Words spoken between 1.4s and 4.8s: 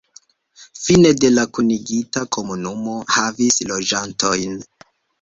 kunigita komunumo havis loĝantojn.